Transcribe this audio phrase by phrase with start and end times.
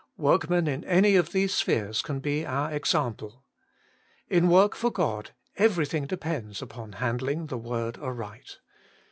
[0.17, 3.43] Workmen in any of these spheres can be our example.
[4.29, 8.57] In work for God everything depends upon handhng the word aright.